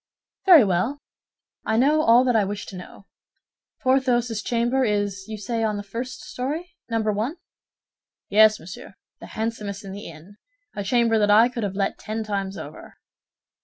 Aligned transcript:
"Very 0.47 0.63
well; 0.63 0.97
I 1.63 1.77
know 1.77 2.01
all 2.01 2.23
that 2.23 2.35
I 2.35 2.43
wish 2.43 2.65
to 2.65 2.75
know. 2.75 3.05
Porthos's 3.83 4.41
chamber 4.41 4.83
is, 4.83 5.25
you 5.27 5.37
say, 5.37 5.61
on 5.63 5.77
the 5.77 5.83
first 5.83 6.21
story, 6.21 6.73
Number 6.89 7.11
One?" 7.11 7.35
"Yes, 8.27 8.59
monsieur, 8.59 8.95
the 9.19 9.27
handsomest 9.27 9.85
in 9.85 9.91
the 9.91 10.07
inn—a 10.07 10.83
chamber 10.85 11.19
that 11.19 11.29
I 11.29 11.49
could 11.49 11.61
have 11.61 11.75
let 11.75 11.99
ten 11.99 12.23
times 12.23 12.57
over." 12.57 12.97